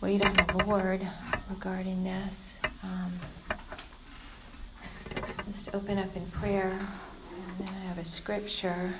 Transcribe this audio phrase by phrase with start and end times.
[0.00, 1.06] wait of the Lord
[1.48, 2.60] regarding this.
[2.82, 3.12] Um,
[5.50, 8.92] just open up in prayer, and then I have a scripture.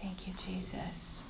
[0.00, 1.24] Thank you, Jesus.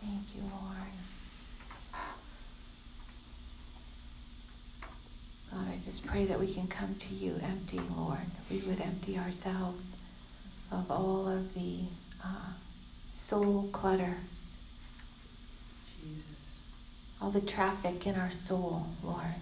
[0.00, 0.76] Thank you, Lord.
[5.52, 8.18] God, I just pray that we can come to you empty, Lord.
[8.50, 9.98] We would empty ourselves
[10.70, 11.80] of all of the
[12.24, 12.52] uh,
[13.12, 14.16] soul clutter,
[16.00, 16.24] Jesus.
[17.20, 19.34] all the traffic in our soul, Lord,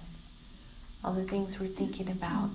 [1.05, 2.51] all the things we're thinking about,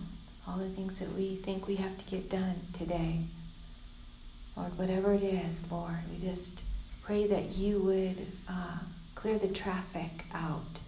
[0.47, 3.21] all the things that we think we have to get done today.
[4.55, 6.63] Lord, whatever it is, Lord, we just
[7.01, 8.77] pray that you would uh,
[9.15, 10.79] clear the traffic out.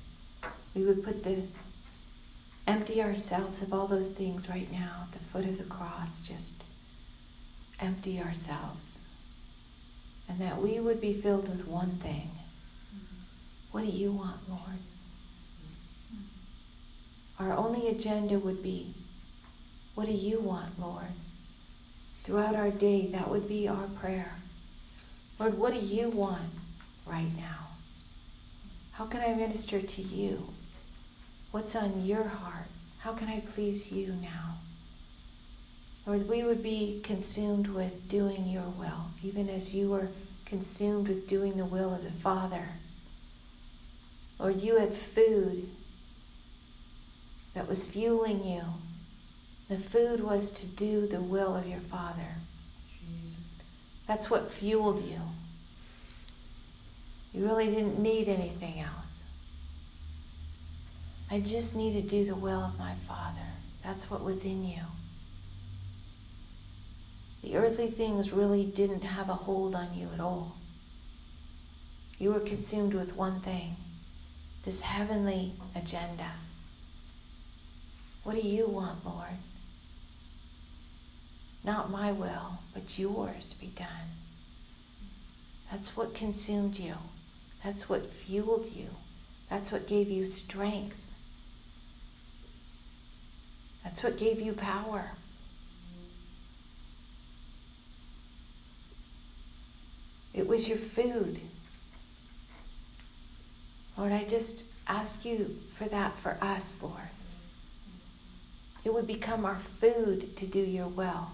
[0.76, 1.44] We would put the
[2.68, 6.22] empty ourselves of all those things right now at the foot of the cross.
[6.22, 6.66] Just
[7.80, 9.05] empty ourselves.
[10.28, 12.32] And that we would be filled with one thing.
[13.72, 14.80] What do you want, Lord?
[17.40, 18.96] Our only agenda would be,
[19.94, 21.14] what do you want, Lord?
[22.24, 24.36] Throughout our day, that would be our prayer.
[25.38, 26.52] Lord, what do you want
[27.06, 27.68] right now?
[28.94, 30.54] How can I minister to you?
[31.52, 32.68] What's on your heart?
[33.00, 34.55] How can I please you now?
[36.06, 40.10] Lord, we would be consumed with doing your will, even as you were
[40.46, 42.70] consumed with doing the will of the Father.
[44.38, 45.70] Lord, you had food
[47.56, 48.62] that was fueling you.
[49.70, 52.36] The food was to do the will of your Father.
[54.08, 55.22] That's what fueled you.
[57.34, 59.24] You really didn't need anything else.
[61.32, 63.48] I just need to do the will of my Father.
[63.84, 64.82] That's what was in you.
[67.46, 70.56] The earthly things really didn't have a hold on you at all.
[72.18, 73.76] You were consumed with one thing
[74.64, 76.32] this heavenly agenda.
[78.24, 79.38] What do you want, Lord?
[81.64, 84.18] Not my will, but yours be done.
[85.72, 86.96] That's what consumed you.
[87.64, 88.88] That's what fueled you.
[89.52, 91.12] That's what gave you strength.
[93.84, 95.12] That's what gave you power.
[100.36, 101.40] It was your food.
[103.98, 107.10] Lord, I just ask you for that for us, Lord.
[108.84, 111.30] It would become our food to do your will.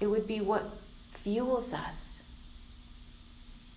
[0.00, 0.78] It would be what
[1.12, 2.22] fuels us.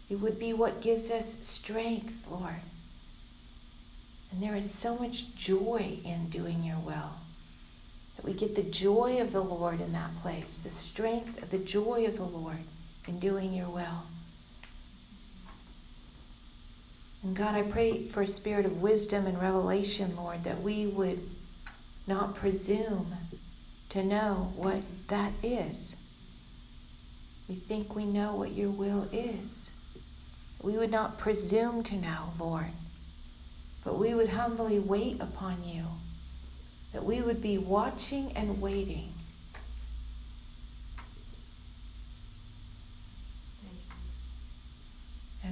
[0.10, 2.62] It would be what gives us strength, Lord.
[4.32, 7.14] And there is so much joy in doing your will.
[8.16, 11.60] That we get the joy of the Lord in that place, the strength of the
[11.60, 12.64] joy of the Lord
[13.08, 14.08] in doing your will.
[17.24, 21.30] And God, I pray for a spirit of wisdom and revelation, Lord, that we would
[22.06, 23.16] not presume
[23.90, 25.96] to know what that is.
[27.48, 29.70] We think we know what your will is.
[30.62, 32.72] We would not presume to know, Lord,
[33.86, 35.86] but we would humbly wait upon you,
[36.92, 39.13] that we would be watching and waiting.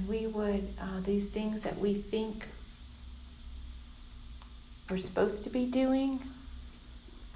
[0.02, 2.48] And we would, uh, these things that we think
[4.90, 6.18] we're supposed to be doing,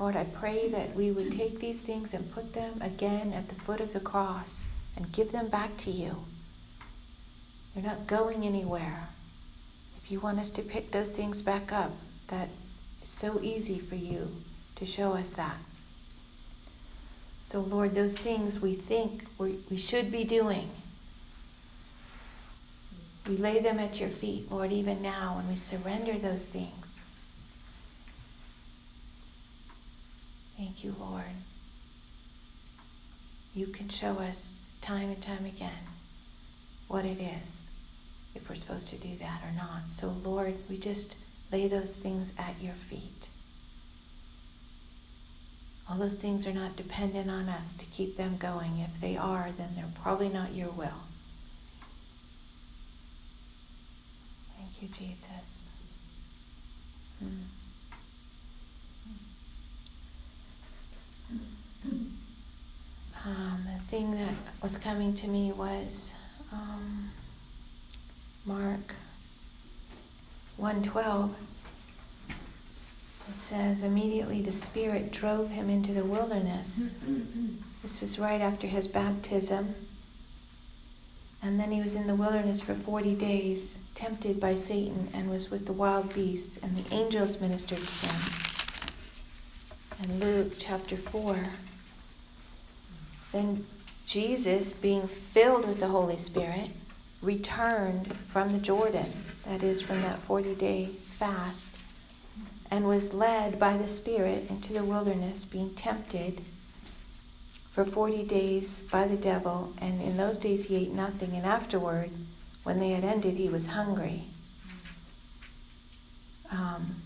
[0.00, 3.54] Lord, I pray that we would take these things and put them again at the
[3.54, 4.64] foot of the cross
[4.96, 6.24] and give them back to you.
[7.72, 9.10] They're not going anywhere.
[10.02, 11.92] If you want us to pick those things back up,
[12.28, 12.48] that
[13.00, 14.42] is so easy for you
[14.74, 15.58] to show us that.
[17.44, 20.68] So, Lord, those things we think we, we should be doing,
[23.28, 27.04] we lay them at your feet, Lord, even now, and we surrender those things.
[30.56, 31.24] Thank you, Lord.
[33.54, 35.70] You can show us time and time again
[36.88, 37.70] what it is,
[38.34, 39.90] if we're supposed to do that or not.
[39.90, 41.16] So, Lord, we just
[41.50, 43.28] lay those things at your feet.
[45.88, 48.78] All those things are not dependent on us to keep them going.
[48.78, 51.02] If they are, then they're probably not your will.
[54.66, 55.68] Thank you, Jesus.
[57.20, 57.28] Hmm.
[63.24, 66.14] Um, the thing that was coming to me was
[66.52, 67.10] um,
[68.44, 68.94] Mark
[70.56, 71.36] 112.
[72.28, 76.98] It says, immediately the Spirit drove him into the wilderness.
[77.82, 79.74] this was right after his baptism.
[81.42, 85.50] And then he was in the wilderness for 40 days, tempted by Satan, and was
[85.50, 88.32] with the wild beasts, and the angels ministered to him.
[90.00, 91.48] And Luke chapter 4.
[93.32, 93.66] Then
[94.04, 96.70] Jesus, being filled with the Holy Spirit,
[97.22, 99.10] returned from the Jordan,
[99.44, 101.72] that is, from that 40 day fast,
[102.70, 106.42] and was led by the Spirit into the wilderness, being tempted
[107.70, 109.72] for 40 days by the devil.
[109.80, 112.10] And in those days he ate nothing, and afterward,
[112.66, 114.24] when they had ended, he was hungry.
[116.50, 116.96] Um,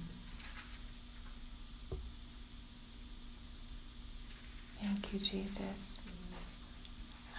[4.82, 5.98] thank you, Jesus.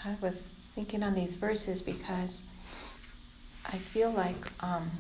[0.06, 2.44] I was thinking on these verses because
[3.65, 4.91] I feel like um,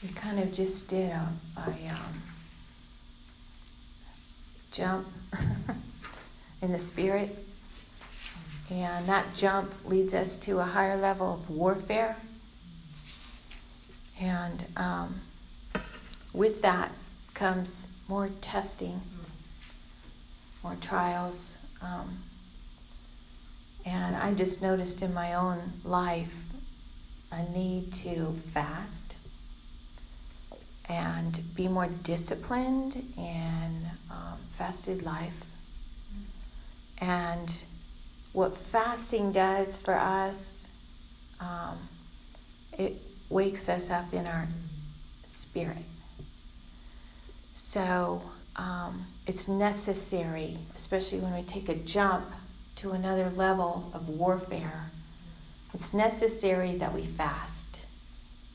[0.00, 2.22] we kind of just did a, a um,
[4.70, 5.08] jump
[6.62, 7.44] in the spirit,
[8.70, 12.16] and that jump leads us to a higher level of warfare.
[14.20, 15.20] And um,
[16.32, 16.92] with that
[17.34, 19.00] comes more testing,
[20.62, 21.56] more trials.
[21.80, 22.22] Um,
[23.86, 26.44] and I just noticed in my own life
[27.30, 29.14] a need to fast
[30.86, 35.44] and be more disciplined in um, fasted life.
[36.98, 37.64] And
[38.32, 40.68] what fasting does for us,
[41.40, 41.88] um,
[42.78, 44.48] it wakes us up in our
[45.24, 45.76] spirit.
[47.54, 48.22] So
[48.56, 52.30] um, it's necessary, especially when we take a jump
[52.76, 54.90] to another level of warfare
[55.74, 57.86] it's necessary that we fast.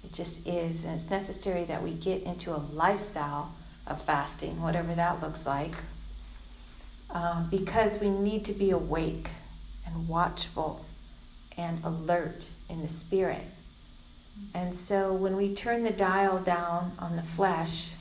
[0.03, 0.83] It just is.
[0.83, 3.53] And it's necessary that we get into a lifestyle
[3.85, 5.75] of fasting, whatever that looks like,
[7.09, 9.29] um, because we need to be awake
[9.85, 10.85] and watchful
[11.57, 13.45] and alert in the spirit.
[14.53, 17.91] And so when we turn the dial down on the flesh,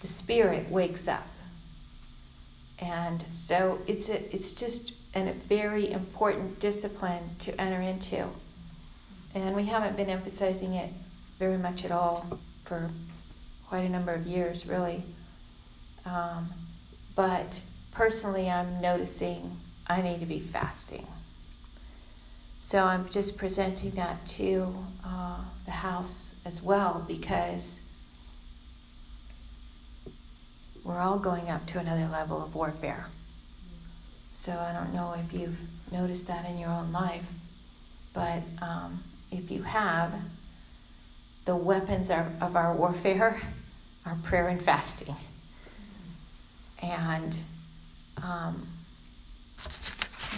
[0.00, 1.26] the spirit wakes up.
[2.78, 8.28] And so it's a, it's just and a very important discipline to enter into.
[9.34, 10.90] And we haven't been emphasizing it
[11.38, 12.90] very much at all for
[13.68, 15.02] quite a number of years, really.
[16.04, 16.50] Um,
[17.14, 17.60] but
[17.90, 19.58] personally, I'm noticing
[19.88, 21.06] I need to be fasting.
[22.60, 27.80] So I'm just presenting that to uh, the house as well because
[30.84, 33.06] we're all going up to another level of warfare.
[34.34, 35.58] So I don't know if you've
[35.90, 37.26] noticed that in your own life,
[38.12, 40.12] but um, if you have,
[41.44, 43.40] the weapons are, of our warfare
[44.04, 45.16] are prayer and fasting.
[46.80, 47.36] And
[48.22, 48.68] um,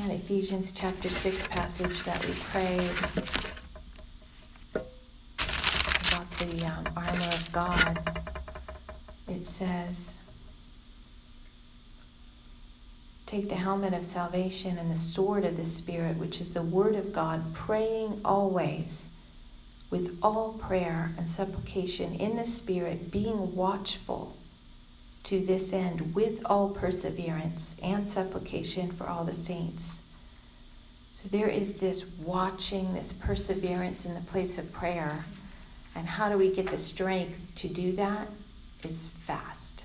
[0.05, 2.91] in Ephesians chapter 6 passage that we prayed
[6.09, 8.23] about the um, armor of God,
[9.29, 10.31] it says,
[13.27, 16.95] Take the helmet of salvation and the sword of the Spirit, which is the Word
[16.95, 19.09] of God, praying always
[19.91, 24.37] with all prayer and supplication in the Spirit, being watchful
[25.25, 30.01] to this end with all perseverance and supplication for all the saints.
[31.13, 35.25] So there is this watching, this perseverance in the place of prayer.
[35.95, 38.29] And how do we get the strength to do that?
[38.83, 39.85] Is fast.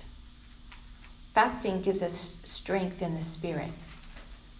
[1.34, 3.70] Fasting gives us strength in the spirit.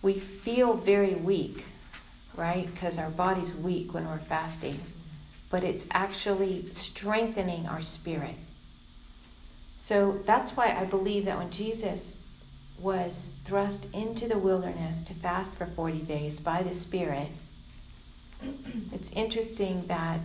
[0.03, 1.65] We feel very weak,
[2.35, 2.67] right?
[2.67, 4.79] Because our body's weak when we're fasting,
[5.49, 8.35] but it's actually strengthening our spirit.
[9.79, 12.25] So that's why I believe that when Jesus
[12.79, 17.29] was thrust into the wilderness to fast for 40 days by the Spirit,
[18.93, 20.21] it's interesting that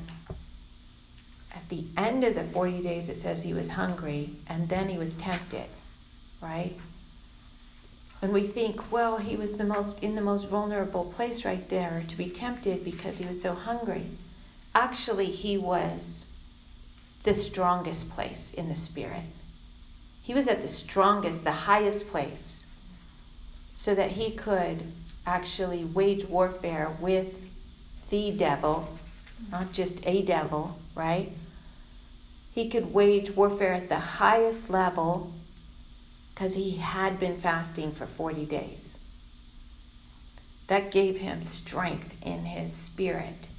[1.53, 4.97] at the end of the 40 days it says he was hungry and then he
[4.97, 5.67] was tempted
[6.41, 6.75] right?
[8.21, 12.03] And we think, well, he was the most in the most vulnerable place right there
[12.07, 14.07] to be tempted because he was so hungry.
[14.75, 16.31] Actually, he was
[17.23, 19.23] the strongest place in the spirit.
[20.21, 22.65] He was at the strongest, the highest place,
[23.73, 24.91] so that he could
[25.25, 27.41] actually wage warfare with
[28.09, 28.97] the devil,
[29.49, 31.31] not just a devil, right?
[32.51, 35.33] He could wage warfare at the highest level
[36.33, 38.99] because he had been fasting for 40 days.
[40.67, 43.49] That gave him strength in his spirit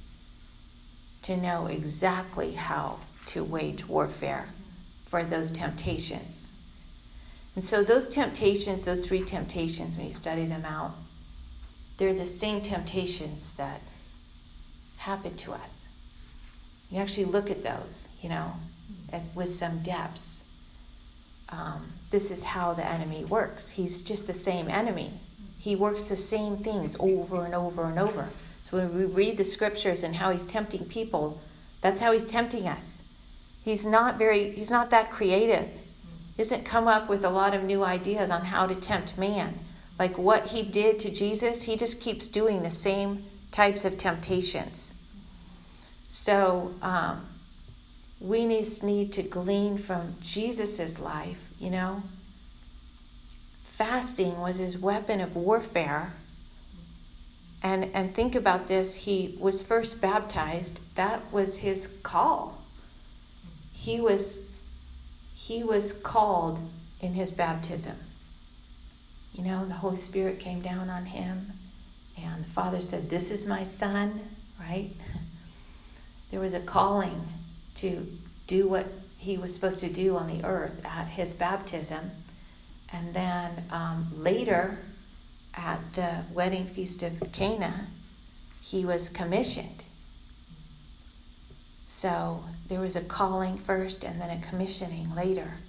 [1.23, 4.49] to know exactly how to wage warfare
[5.05, 6.49] for those temptations.
[7.55, 10.95] And so, those temptations, those three temptations, when you study them out,
[11.97, 13.81] they're the same temptations that
[14.97, 15.87] happen to us.
[16.89, 18.53] You actually look at those, you know,
[19.11, 20.45] at, with some depths.
[21.49, 23.71] Um, this is how the enemy works.
[23.71, 25.13] He's just the same enemy.
[25.59, 28.29] He works the same things over and over and over.
[28.63, 31.41] So when we read the scriptures and how he's tempting people,
[31.81, 33.01] that's how he's tempting us.
[33.63, 35.69] He's not very he's not that creative.
[36.37, 39.59] Doesn't come up with a lot of new ideas on how to tempt man.
[39.99, 44.93] Like what he did to Jesus, he just keeps doing the same types of temptations.
[46.07, 47.27] So um,
[48.19, 52.03] we need, need to glean from Jesus' life, you know.
[53.61, 56.13] Fasting was his weapon of warfare.
[57.61, 62.61] And, and think about this he was first baptized, that was his call.
[63.71, 64.52] He was,
[65.47, 66.59] he was called
[67.01, 67.97] in his baptism.
[69.33, 71.51] You know, the Holy Spirit came down on him,
[72.17, 74.21] and the Father said, This is my son,
[74.59, 74.91] right?
[76.31, 77.27] There was a calling
[77.75, 78.07] to
[78.47, 78.87] do what
[79.19, 82.09] he was supposed to do on the earth at his baptism.
[82.91, 84.79] And then um, later,
[85.53, 87.89] at the wedding feast of Cana,
[88.61, 89.83] he was commissioned.
[91.95, 95.59] So there was a calling first and then a commissioning later.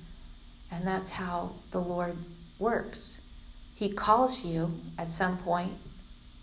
[0.71, 2.17] And that's how the Lord
[2.59, 3.21] works.
[3.75, 5.75] He calls you at some point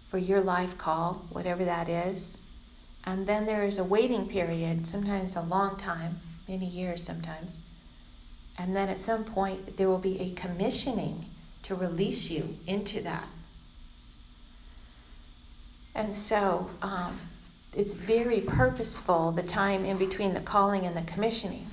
[0.08, 2.42] for your life call, whatever that is.
[3.06, 7.58] And then there is a waiting period, sometimes a long time, many years sometimes.
[8.60, 11.26] And then at some point, there will be a commissioning
[11.64, 13.28] to release you into that.
[15.96, 17.20] And so um,
[17.76, 21.68] it's very purposeful, the time in between the calling and the commissioning.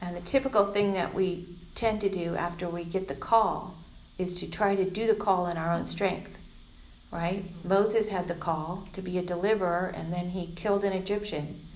[0.00, 3.76] And the typical thing that we tend to do after we get the call
[4.18, 6.38] is to try to do the call in our own strength,
[7.10, 7.44] right?
[7.64, 11.66] Moses had the call to be a deliverer, and then he killed an Egyptian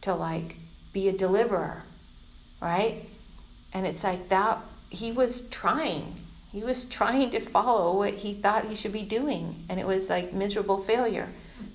[0.00, 0.56] to like
[0.92, 1.84] be a deliverer,
[2.60, 3.08] right?
[3.72, 6.16] And it's like that, he was trying.
[6.50, 10.08] He was trying to follow what he thought he should be doing, and it was
[10.08, 11.28] like miserable failure.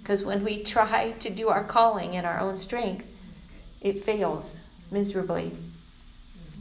[0.03, 3.05] Because when we try to do our calling in our own strength,
[3.79, 5.55] it fails miserably.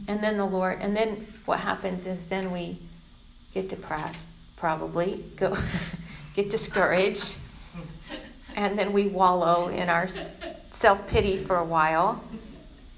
[0.06, 2.78] And then the Lord, and then what happens is then we
[3.52, 5.56] get depressed, probably, go
[6.34, 7.38] get discouraged,
[8.54, 10.08] and then we wallow in our
[10.70, 12.22] self pity for a while.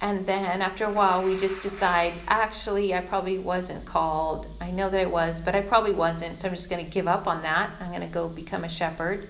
[0.03, 4.47] And then after a while, we just decide, actually, I probably wasn't called.
[4.61, 6.39] I know that I was, but I probably wasn't.
[6.39, 7.71] So I'm just going to give up on that.
[7.81, 9.29] I'm going to go become a shepherd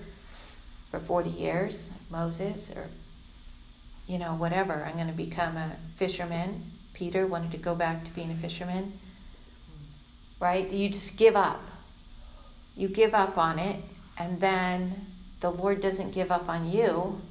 [0.99, 2.87] for 40 years, Moses, or,
[4.07, 4.85] you know, whatever.
[4.85, 6.71] I'm going to become a fisherman.
[6.93, 8.93] Peter wanted to go back to being a fisherman
[10.39, 10.69] right?
[10.71, 11.61] You just give up.
[12.75, 13.81] You give up on it,
[14.17, 15.07] and then
[15.39, 17.21] the Lord doesn't give up on you.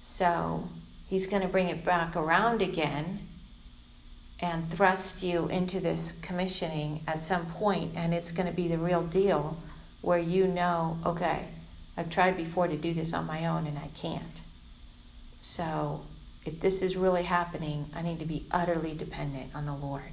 [0.00, 0.68] So
[1.06, 3.28] He's going to bring it back around again
[4.40, 8.78] and thrust you into this commissioning at some point, and it's going to be the
[8.78, 9.58] real deal
[10.00, 11.48] where you know, okay,
[12.02, 14.40] I've tried before to do this on my own and I can't.
[15.40, 16.02] So
[16.44, 20.10] if this is really happening, I need to be utterly dependent on the Lord.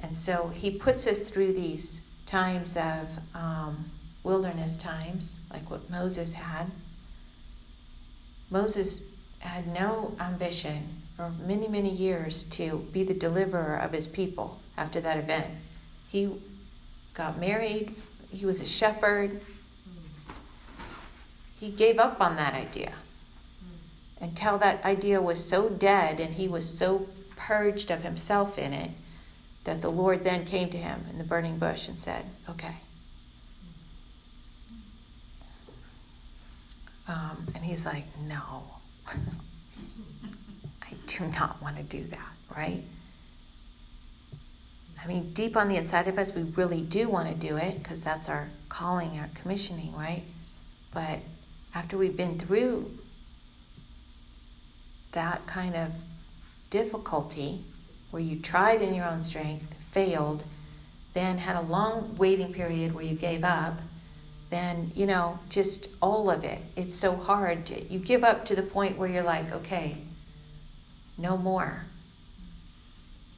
[0.00, 3.92] And so he puts us through these times of um,
[4.24, 6.72] wilderness times, like what Moses had.
[8.50, 9.08] Moses
[9.38, 15.00] had no ambition for many, many years to be the deliverer of his people after
[15.00, 15.46] that event.
[16.08, 16.42] He
[17.14, 17.94] got married,
[18.32, 19.40] he was a shepherd.
[21.62, 22.94] He gave up on that idea
[24.20, 28.90] until that idea was so dead and he was so purged of himself in it
[29.62, 32.78] that the Lord then came to him in the burning bush and said, Okay.
[37.06, 38.64] Um, and he's like, No,
[39.06, 42.82] I do not want to do that, right?
[45.00, 47.80] I mean, deep on the inside of us, we really do want to do it
[47.80, 50.24] because that's our calling, our commissioning, right?
[50.92, 51.20] But
[51.74, 52.90] after we've been through
[55.12, 55.92] that kind of
[56.70, 57.64] difficulty,
[58.10, 60.44] where you tried in your own strength, failed,
[61.14, 63.80] then had a long waiting period where you gave up,
[64.50, 66.60] then, you know, just all of it.
[66.76, 67.66] It's so hard.
[67.66, 69.96] To, you give up to the point where you're like, okay,
[71.16, 71.84] no more.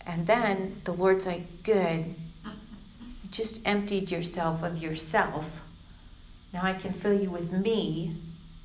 [0.07, 2.15] And then the Lord's like, good.
[2.45, 5.63] You just emptied yourself of yourself.
[6.55, 8.17] Now I can fill you with me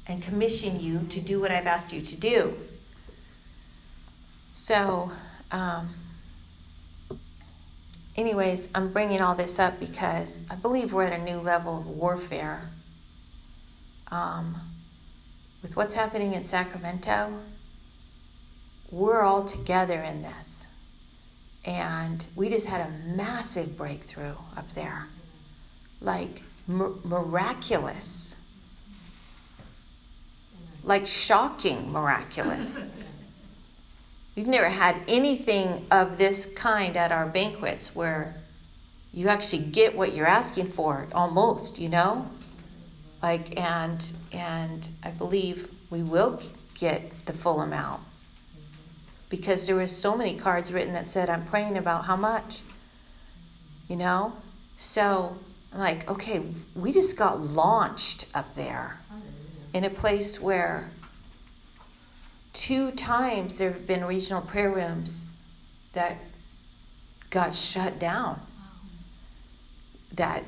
[0.05, 2.55] and commission you to do what I've asked you to do.
[4.53, 5.12] So,
[5.51, 5.96] um,
[8.15, 11.88] anyways, I'm bringing all this up because I believe we're at a new level of
[11.88, 12.69] warfare
[14.12, 14.62] um,
[15.63, 17.39] with what's happening in Sacramento,
[18.91, 20.67] we're all together in this.
[21.65, 25.08] And we just had a massive breakthrough up there.
[26.01, 28.35] Like miraculous.
[30.83, 32.88] Like shocking miraculous.
[34.35, 38.35] We've never had anything of this kind at our banquets where
[39.13, 42.29] you actually get what you're asking for almost, you know?
[43.21, 46.41] Like and and I believe we will
[46.75, 48.01] get the full amount
[49.29, 52.61] because there were so many cards written that said, I'm praying about how much,
[53.88, 54.33] you know?
[54.77, 55.38] So
[55.73, 56.41] like, okay,
[56.75, 59.01] we just got launched up there
[59.73, 60.91] in a place where
[62.53, 65.31] two times there have been regional prayer rooms
[65.93, 66.17] that
[67.29, 68.41] got shut down.
[70.13, 70.43] That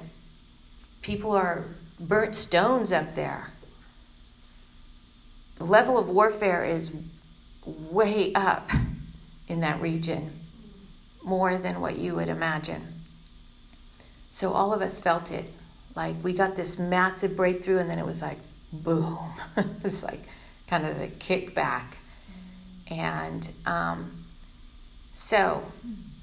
[1.02, 1.66] people are
[2.00, 3.52] burnt stones up there.
[5.58, 6.92] The level of warfare is
[7.66, 8.72] way up
[9.48, 10.32] in that region,
[11.24, 13.01] more than what you would imagine.
[14.32, 15.52] So all of us felt it.
[15.96, 18.40] Like we got this massive breakthrough, and then it was like,
[18.72, 19.20] boom.
[19.84, 20.24] it's like
[20.68, 21.94] kind of the kickback.
[22.88, 24.26] And um,
[25.14, 25.64] so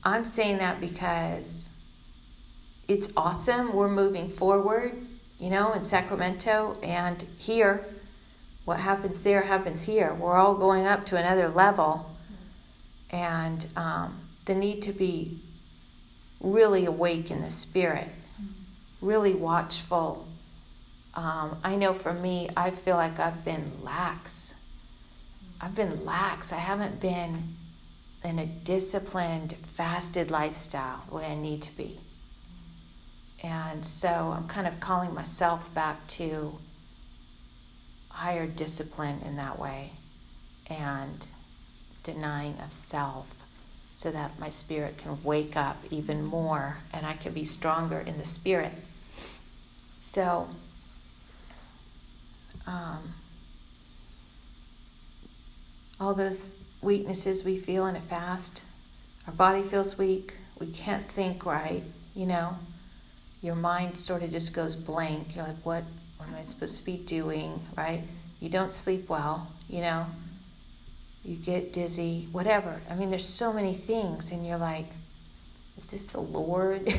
[0.02, 1.70] I'm saying that because
[2.88, 3.72] it's awesome.
[3.74, 5.06] We're moving forward,
[5.38, 7.86] you know, in Sacramento and here
[8.68, 10.12] what happens there happens here.
[10.12, 12.14] We're all going up to another level,
[13.08, 15.40] and um, the need to be
[16.40, 18.08] really awake in the spirit,
[19.00, 20.26] really watchful.
[21.14, 24.54] Um, I know for me, I feel like I've been lax.
[25.60, 26.52] I've been lax.
[26.52, 27.56] I haven't been
[28.22, 31.98] in a disciplined, fasted lifestyle the way I need to be.
[33.42, 36.58] And so I'm kind of calling myself back to
[38.08, 39.92] higher discipline in that way
[40.66, 41.26] and
[42.02, 43.37] denying of self
[43.98, 48.16] so that my spirit can wake up even more and I can be stronger in
[48.16, 48.70] the spirit.
[49.98, 50.50] So,
[52.64, 53.14] um,
[55.98, 58.62] all those weaknesses we feel in a fast,
[59.26, 61.82] our body feels weak, we can't think right,
[62.14, 62.56] you know,
[63.42, 65.34] your mind sort of just goes blank.
[65.34, 65.82] You're like, what
[66.18, 68.04] what am I supposed to be doing, right?
[68.38, 70.06] You don't sleep well, you know,
[71.24, 72.80] you get dizzy, whatever.
[72.88, 74.90] I mean, there's so many things, and you're like,
[75.76, 76.92] is this the Lord?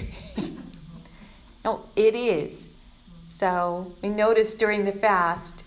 [1.66, 2.68] no, it is.
[3.26, 5.64] So we notice during the fast,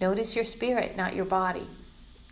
[0.00, 1.68] notice your spirit, not your body.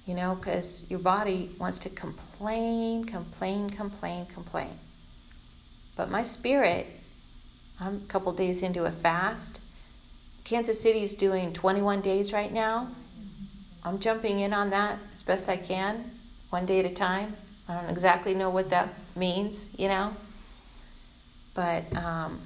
[0.06, 4.78] You know, because your body wants to complain, complain, complain, complain.
[5.94, 6.86] But my spirit,
[7.78, 9.60] I'm a couple days into a fast,
[10.44, 12.88] Kansas City is doing 21 days right now.
[13.84, 16.10] I'm jumping in on that as best I can,
[16.50, 17.36] one day at a time.
[17.68, 20.16] I don't exactly know what that means, you know.
[21.54, 22.40] But um,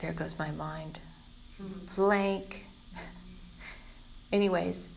[0.00, 1.00] there goes my mind.
[1.96, 2.66] Blank.
[4.32, 4.88] Anyways,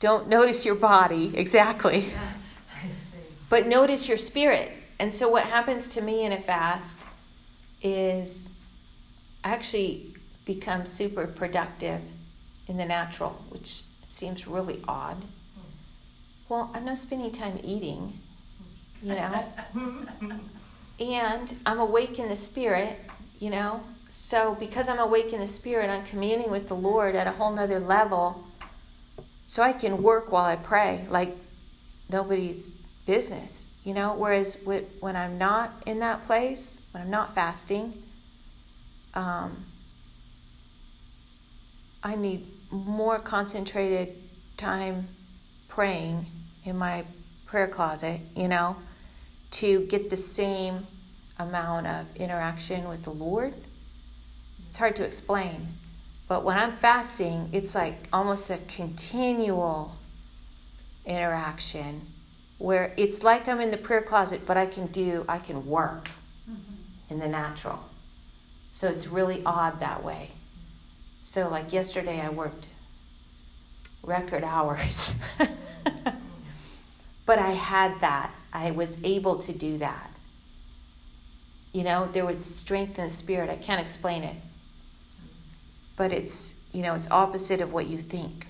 [0.00, 2.12] don't notice your body, exactly.
[3.48, 4.72] But notice your spirit.
[4.98, 7.06] And so, what happens to me in a fast
[7.80, 8.50] is
[9.44, 10.07] actually
[10.48, 12.00] become super productive
[12.68, 15.22] in the natural, which seems really odd.
[16.48, 18.18] Well, I'm not spending time eating,
[19.02, 19.44] you know,
[20.98, 22.98] and I'm awake in the spirit,
[23.38, 23.82] you know.
[24.08, 27.52] So, because I'm awake in the spirit, I'm communing with the Lord at a whole
[27.52, 28.46] nother level.
[29.46, 31.36] So, I can work while I pray like
[32.10, 32.72] nobody's
[33.04, 34.14] business, you know.
[34.14, 38.02] Whereas, when I'm not in that place, when I'm not fasting,
[39.12, 39.66] um,
[42.08, 44.16] I need more concentrated
[44.56, 45.08] time
[45.68, 46.24] praying
[46.64, 47.04] in my
[47.44, 48.76] prayer closet, you know,
[49.50, 50.86] to get the same
[51.38, 53.52] amount of interaction with the Lord.
[54.68, 55.68] It's hard to explain.
[56.28, 59.96] But when I'm fasting, it's like almost a continual
[61.04, 62.06] interaction
[62.56, 66.08] where it's like I'm in the prayer closet, but I can do, I can work
[66.50, 67.12] mm-hmm.
[67.12, 67.84] in the natural.
[68.70, 70.30] So it's really odd that way.
[71.28, 72.68] So, like yesterday, I worked
[74.02, 75.22] record hours.
[77.26, 78.32] but I had that.
[78.50, 80.10] I was able to do that.
[81.70, 83.50] You know, there was strength in the spirit.
[83.50, 84.36] I can't explain it.
[85.96, 88.46] But it's, you know, it's opposite of what you think.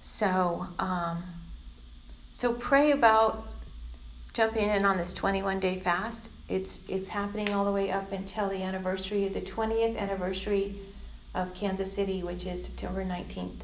[0.00, 1.22] So, um,
[2.32, 3.46] so pray about
[4.32, 8.48] jumping in on this 21 day fast it's it's happening all the way up until
[8.48, 10.76] the anniversary, the 20th anniversary
[11.34, 13.60] of Kansas City, which is September 19th,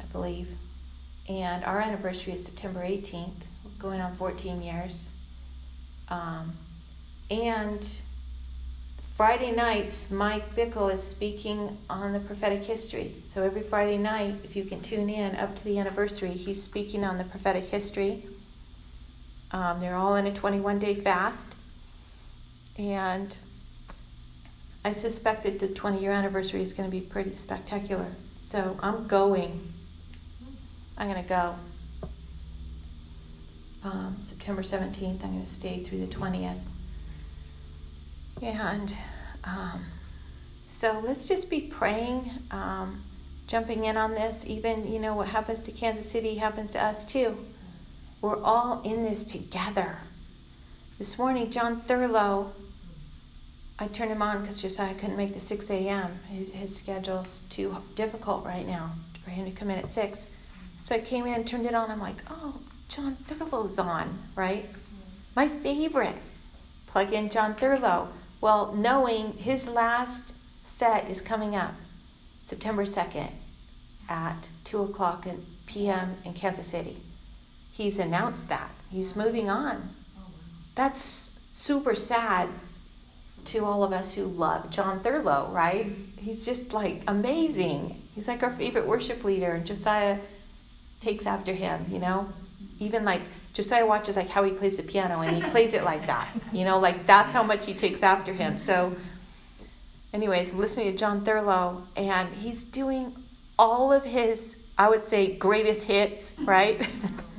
[0.00, 0.48] I believe.
[1.28, 3.42] And our anniversary is September 18th,
[3.78, 5.10] going on 14 years.
[6.08, 6.54] Um,
[7.30, 7.88] and
[9.16, 13.14] Friday nights, Mike Bickle is speaking on the prophetic history.
[13.24, 17.04] So every Friday night, if you can tune in up to the anniversary, he's speaking
[17.04, 18.26] on the prophetic history.
[19.52, 21.46] Um, they're all in a 21 day fast.
[22.76, 23.36] And
[24.84, 28.14] I suspect that the 20 year anniversary is going to be pretty spectacular.
[28.38, 29.72] So I'm going.
[30.98, 31.56] I'm going to go.
[33.82, 36.58] Um, September 17th, I'm going to stay through the 20th.
[38.42, 38.94] And
[39.44, 39.84] um,
[40.66, 43.04] so let's just be praying, um,
[43.46, 44.46] jumping in on this.
[44.46, 47.38] Even, you know, what happens to Kansas City happens to us too.
[48.20, 49.98] We're all in this together.
[50.98, 52.52] This morning, Jon Thurlow
[53.78, 56.20] I turned him on because Josiah couldn't make the 6 a.m.
[56.28, 58.92] His, his schedule's too difficult right now
[59.24, 60.26] for him to come in at 6.
[60.84, 61.90] So I came in, turned it on.
[61.90, 64.68] I'm like, oh, Jon Thurlow's on, right?
[65.34, 66.16] My favorite.
[66.86, 68.08] Plug in Jon Thurlow.
[68.40, 70.34] Well, knowing his last
[70.64, 71.74] set is coming up
[72.44, 73.32] September 2nd
[74.08, 75.26] at 2 o'clock
[75.66, 76.18] p.m.
[76.24, 76.98] in Kansas City.
[77.72, 78.70] He's announced that.
[78.88, 79.96] He's moving on.
[80.16, 80.30] Oh,
[80.76, 82.50] That's super sad
[83.46, 85.90] to all of us who love Jon Thurlow, right?
[86.18, 88.02] He's just like amazing.
[88.14, 89.52] He's like our favorite worship leader.
[89.52, 90.18] And Josiah
[91.00, 92.32] takes after him, you know?
[92.78, 96.06] Even like Josiah watches like how he plays the piano and he plays it like
[96.06, 96.28] that.
[96.52, 98.58] You know, like that's how much he takes after him.
[98.58, 98.96] So
[100.12, 103.16] anyways, listening to Jon Thurlow and he's doing
[103.58, 106.84] all of his I would say greatest hits, right?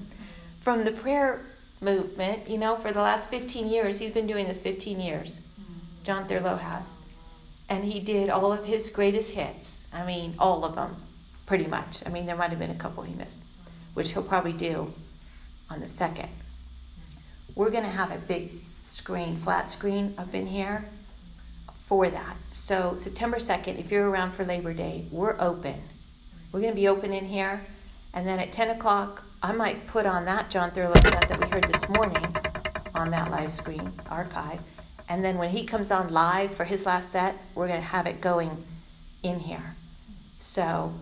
[0.62, 1.46] From the prayer
[1.82, 4.00] movement, you know, for the last 15 years.
[4.00, 5.42] He's been doing this 15 years.
[6.06, 6.94] Jon Thurlow has.
[7.68, 9.88] And he did all of his greatest hits.
[9.92, 10.96] I mean, all of them,
[11.48, 12.06] pretty much.
[12.06, 13.42] I mean, there might have been a couple he missed,
[13.96, 14.94] which he'll probably do
[15.70, 16.30] on the second.
[17.56, 18.52] We're going to have a big
[18.84, 20.86] screen, flat screen up in here
[21.86, 22.38] for that.
[22.50, 25.82] So, September 2nd, if you're around for Labor Day, we're open.
[26.52, 27.66] We're going to be open in here.
[28.14, 31.48] And then at 10 o'clock, I might put on that Jon Thurlow set that we
[31.48, 32.36] heard this morning
[32.94, 34.60] on that live screen archive.
[35.08, 38.08] And then when he comes on live for his last set, we're going to have
[38.08, 38.66] it going
[39.22, 39.76] in here.
[40.40, 40.94] So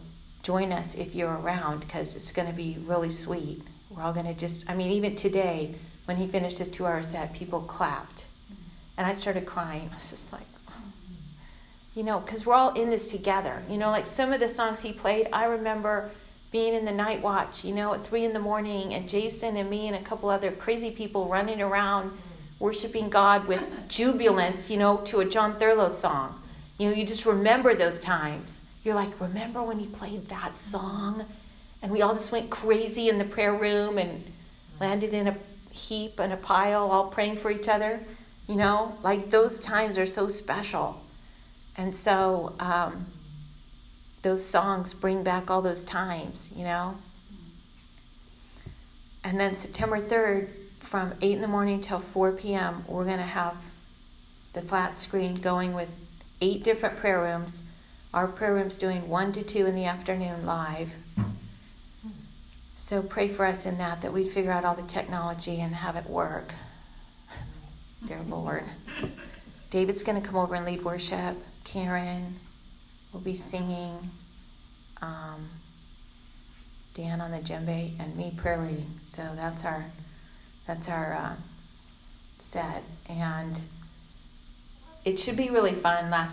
[0.42, 3.62] join us if you're around because it's going to be really sweet.
[3.90, 7.02] We're all going to just, I mean, even today, when he finished his two hour
[7.04, 8.26] set, people clapped.
[8.98, 9.90] And I started crying.
[9.92, 10.44] I was just like,
[11.96, 13.64] you know, because we're all in this together.
[13.70, 16.12] You know, like some of the songs he played, I remember
[16.52, 19.70] being in the night watch, you know, at three in the morning, and Jason and
[19.70, 22.12] me and a couple other crazy people running around
[22.60, 26.42] worshiping God with jubilance, you know, to a Jon Thurlow song.
[26.78, 28.66] You know, you just remember those times.
[28.84, 31.26] You're like, remember when he played that song?
[31.82, 34.32] And we all just went crazy in the prayer room and
[34.80, 35.38] landed in a
[35.72, 38.00] heap and a pile, all praying for each other.
[38.48, 41.02] You know, like those times are so special.
[41.76, 43.08] And so um,
[44.22, 46.98] those songs bring back all those times, you know.
[49.24, 50.50] And then September 3rd,
[50.84, 53.56] from 8 in the morning till 4 p.m., we're going to have
[54.52, 55.98] the flat screen going with
[56.42, 57.64] eight different prayer rooms.
[58.14, 60.92] Our prayer room's doing 1 to 2 in the afternoon live.
[62.76, 65.96] So pray for us in that, that we'd figure out all the technology and have
[65.96, 66.54] it work.
[68.06, 68.66] Dear Lord.
[69.70, 71.38] David's going to come over and lead worship.
[71.64, 72.40] Karen
[73.12, 74.12] will be singing.
[75.02, 75.50] Um,
[76.94, 79.00] Dan on the djembe and me prayer leading.
[79.02, 79.86] So that's our
[80.66, 81.36] that's our uh,
[82.40, 83.60] set, and
[85.04, 86.10] it should be really fun.
[86.10, 86.32] Last